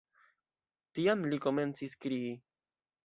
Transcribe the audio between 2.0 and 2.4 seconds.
krii.